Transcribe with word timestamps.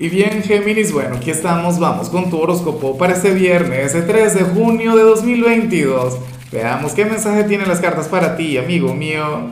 Y 0.00 0.08
bien, 0.08 0.42
Géminis, 0.42 0.92
bueno, 0.92 1.16
aquí 1.16 1.30
estamos, 1.30 1.78
vamos 1.78 2.08
con 2.08 2.30
tu 2.30 2.38
horóscopo 2.38 2.96
para 2.96 3.12
este 3.12 3.34
viernes, 3.34 3.94
el 3.94 4.06
3 4.06 4.32
de 4.32 4.44
junio 4.44 4.96
de 4.96 5.02
2022. 5.02 6.16
Veamos 6.50 6.94
qué 6.94 7.04
mensaje 7.04 7.44
tienen 7.44 7.68
las 7.68 7.80
cartas 7.80 8.08
para 8.08 8.34
ti, 8.34 8.56
amigo 8.56 8.94
mío. 8.94 9.50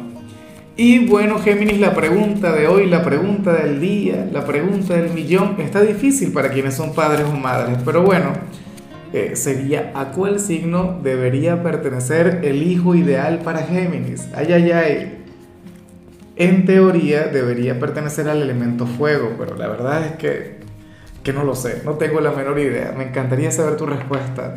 Y 0.75 1.05
bueno, 1.05 1.39
Géminis, 1.39 1.79
la 1.79 1.95
pregunta 1.95 2.51
de 2.53 2.67
hoy, 2.67 2.87
la 2.87 3.05
pregunta 3.05 3.53
del 3.53 3.79
día, 3.79 4.27
la 4.33 4.47
pregunta 4.47 4.95
del 4.95 5.13
millón, 5.13 5.57
está 5.59 5.83
difícil 5.83 6.33
para 6.33 6.49
quienes 6.51 6.75
son 6.77 6.95
padres 6.95 7.27
o 7.27 7.37
madres, 7.37 7.77
pero 7.85 8.01
bueno, 8.01 8.33
eh, 9.13 9.33
sería 9.37 9.93
¿a 9.95 10.13
cuál 10.13 10.41
signo 10.41 10.99
debería 11.03 11.63
pertenecer 11.63 12.41
el 12.43 12.63
hijo 12.63 12.95
ideal 12.95 13.41
para 13.41 13.65
Géminis? 13.65 14.27
Ay, 14.35 14.55
ay, 14.55 14.71
ay 14.71 15.18
en 16.39 16.65
teoría 16.65 17.27
debería 17.27 17.81
pertenecer 17.81 18.29
al 18.29 18.41
elemento 18.41 18.87
fuego, 18.87 19.35
pero 19.37 19.57
la 19.57 19.67
verdad 19.67 20.07
es 20.07 20.13
que, 20.13 20.59
que 21.25 21.33
no 21.33 21.43
lo 21.43 21.57
sé, 21.57 21.83
no 21.85 21.95
tengo 21.95 22.21
la 22.21 22.31
menor 22.31 22.61
idea. 22.61 22.95
Me 22.97 23.09
encantaría 23.09 23.51
saber 23.51 23.77
tu 23.77 23.87
respuesta. 23.87 24.55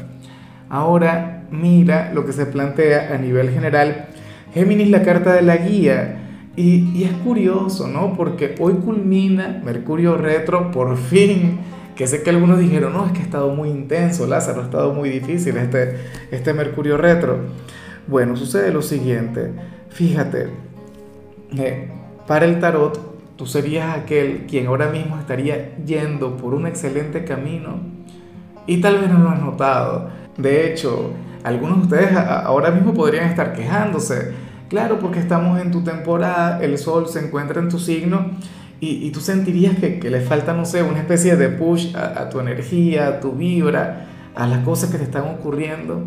Ahora 0.69 1.47
mira 1.49 2.11
lo 2.13 2.23
que 2.23 2.33
se 2.33 2.45
plantea 2.45 3.13
a 3.15 3.17
nivel 3.17 3.49
general. 3.49 4.09
Géminis, 4.53 4.91
la 4.91 5.01
carta 5.01 5.33
de 5.33 5.41
la 5.41 5.57
guía. 5.57 6.19
Y, 6.55 7.03
es 7.03 7.13
curioso, 7.23 7.87
¿no? 7.87 8.13
Porque 8.15 8.53
hoy 8.59 8.73
culmina 8.73 9.59
Mercurio 9.65 10.17
retro, 10.17 10.69
por 10.69 10.97
fin, 10.97 11.59
que 11.95 12.05
sé 12.05 12.21
que 12.21 12.29
algunos 12.29 12.59
dijeron, 12.59 12.93
no, 12.93 13.07
es 13.07 13.13
que 13.13 13.19
ha 13.19 13.23
estado 13.23 13.55
muy 13.55 13.69
intenso, 13.69 14.27
Lázaro, 14.27 14.61
ha 14.61 14.65
estado 14.65 14.93
muy 14.93 15.09
difícil 15.09 15.57
este, 15.57 15.95
este 16.29 16.53
Mercurio 16.53 16.97
retro. 16.97 17.39
Bueno, 18.07 18.35
sucede 18.35 18.71
lo 18.71 18.81
siguiente, 18.81 19.51
fíjate, 19.89 20.49
para 22.27 22.45
el 22.45 22.59
tarot, 22.59 23.35
tú 23.35 23.45
serías 23.45 23.97
aquel 23.97 24.45
quien 24.47 24.67
ahora 24.67 24.89
mismo 24.89 25.17
estaría 25.19 25.75
yendo 25.77 26.37
por 26.37 26.53
un 26.53 26.67
excelente 26.67 27.25
camino 27.25 27.79
y 28.67 28.79
tal 28.81 28.99
vez 28.99 29.09
no 29.09 29.19
lo 29.19 29.29
has 29.29 29.41
notado. 29.41 30.09
De 30.37 30.71
hecho, 30.71 31.11
algunos 31.43 31.79
de 31.79 31.83
ustedes 31.83 32.15
ahora 32.15 32.71
mismo 32.71 32.93
podrían 32.93 33.29
estar 33.29 33.53
quejándose. 33.53 34.33
Claro, 34.69 34.99
porque 34.99 35.19
estamos 35.19 35.59
en 35.59 35.71
tu 35.71 35.83
temporada, 35.83 36.63
el 36.63 36.77
sol 36.77 37.07
se 37.09 37.25
encuentra 37.25 37.59
en 37.61 37.69
tu 37.69 37.79
signo 37.79 38.31
y, 38.79 39.11
tú 39.11 39.19
sentirías 39.19 39.77
que, 39.77 40.09
le 40.09 40.21
falta, 40.21 40.53
no 40.53 40.65
sé, 40.65 40.81
una 40.81 40.99
especie 40.99 41.35
de 41.35 41.49
push 41.49 41.95
a, 41.95 42.21
a 42.21 42.29
tu 42.29 42.39
energía, 42.39 43.07
a 43.07 43.19
tu 43.19 43.33
vibra, 43.33 44.07
a 44.33 44.47
las 44.47 44.59
cosas 44.59 44.89
que 44.89 44.97
te 44.97 45.03
están 45.03 45.23
ocurriendo. 45.23 46.05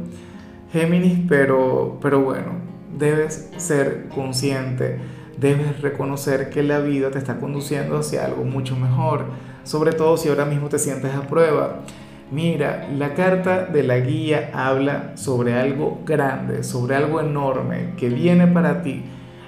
Géminis, 0.72 1.20
pero, 1.28 1.98
pero 2.02 2.20
bueno, 2.22 2.52
debes 2.98 3.50
ser 3.58 4.08
consciente 4.14 4.98
debes 5.38 5.80
reconocer 5.80 6.50
que 6.50 6.62
la 6.62 6.78
vida 6.78 7.10
te 7.10 7.18
está 7.18 7.38
conduciendo 7.38 7.98
hacia 7.98 8.24
algo 8.24 8.44
mucho 8.44 8.76
mejor, 8.76 9.26
sobre 9.64 9.92
todo 9.92 10.16
si 10.16 10.28
ahora 10.28 10.44
mismo 10.44 10.68
te 10.68 10.78
sientes 10.78 11.14
a 11.14 11.26
prueba. 11.26 11.80
Mira, 12.30 12.88
la 12.96 13.14
carta 13.14 13.66
de 13.66 13.82
la 13.82 13.98
guía 13.98 14.50
habla 14.54 15.12
sobre 15.16 15.54
algo 15.54 16.00
grande, 16.04 16.64
sobre 16.64 16.96
algo 16.96 17.20
enorme 17.20 17.94
que 17.96 18.08
viene 18.08 18.46
para 18.46 18.82
ti, 18.82 19.04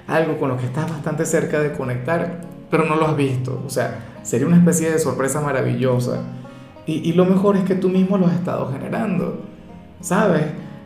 algo 0.07 0.37
con 0.37 0.49
lo 0.49 0.57
que 0.57 0.65
estás 0.65 0.89
bastante 0.89 1.25
cerca 1.25 1.59
de 1.59 1.73
conectar, 1.73 2.41
pero 2.69 2.85
no 2.85 2.95
lo 2.95 3.07
has 3.07 3.17
visto. 3.17 3.63
O 3.65 3.69
sea, 3.69 4.19
sería 4.23 4.47
una 4.47 4.57
especie 4.57 4.91
de 4.91 4.99
sorpresa 4.99 5.41
maravillosa. 5.41 6.21
Y, 6.85 7.11
lo 7.11 7.25
mejor 7.25 7.57
es 7.57 7.65
que 7.65 7.75
tú 7.75 7.89
mismo 7.89 8.17
lo 8.17 8.27
has 8.27 8.35
estado 8.35 8.71
generando, 8.71 9.41
¿sabes? 9.99 10.43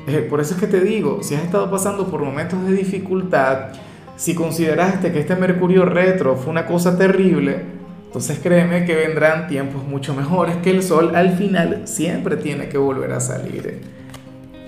Eh, 0.07 0.25
por 0.27 0.41
eso 0.41 0.55
es 0.55 0.59
que 0.59 0.65
te 0.65 0.79
digo, 0.79 1.19
si 1.21 1.35
has 1.35 1.43
estado 1.43 1.69
pasando 1.69 2.07
por 2.07 2.23
momentos 2.23 2.65
de 2.65 2.73
dificultad, 2.73 3.67
si 4.15 4.35
consideraste 4.35 5.11
que 5.11 5.19
este 5.19 5.35
Mercurio 5.35 5.85
retro 5.85 6.35
fue 6.35 6.51
una 6.51 6.65
cosa 6.65 6.97
terrible, 6.97 7.81
entonces 8.11 8.39
créeme 8.43 8.83
que 8.83 8.93
vendrán 8.93 9.47
tiempos 9.47 9.85
mucho 9.85 10.13
mejores, 10.13 10.57
que 10.57 10.69
el 10.69 10.83
Sol 10.83 11.15
al 11.15 11.37
final 11.37 11.83
siempre 11.85 12.35
tiene 12.35 12.67
que 12.67 12.77
volver 12.77 13.13
a 13.13 13.21
salir. 13.21 13.79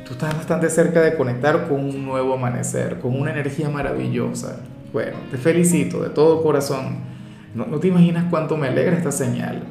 Tú 0.06 0.14
estás 0.14 0.36
bastante 0.36 0.70
cerca 0.70 1.02
de 1.02 1.16
conectar 1.16 1.68
con 1.68 1.82
un 1.82 2.06
nuevo 2.06 2.36
amanecer, 2.36 3.00
con 3.00 3.20
una 3.20 3.32
energía 3.32 3.70
maravillosa. 3.70 4.62
Bueno, 4.94 5.18
te 5.30 5.38
felicito 5.38 6.02
de 6.02 6.10
todo 6.10 6.42
corazón. 6.42 7.00
No, 7.54 7.66
te 7.66 7.90
imaginas 7.90 8.26
cuánto 8.30 8.56
me 8.56 8.68
alegra 8.68 8.96
esta 8.96 9.12
señal. 9.12 9.64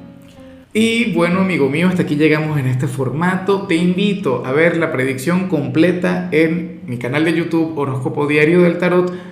Y 0.74 1.12
bueno, 1.14 1.40
amigo 1.40 1.68
mío, 1.68 1.88
hasta 1.88 2.02
aquí 2.02 2.16
llegamos 2.16 2.58
en 2.58 2.66
este 2.66 2.86
formato. 2.86 3.66
Te 3.66 3.76
invito 3.76 4.44
a 4.44 4.52
ver 4.52 4.76
la 4.76 4.92
predicción 4.92 5.48
completa 5.48 6.28
en 6.30 6.80
mi 6.86 6.98
canal 6.98 7.24
de 7.24 7.34
YouTube 7.34 7.76
Horóscopo 7.78 8.26
Diario 8.26 8.62
del 8.62 8.78
Tarot 8.78 9.31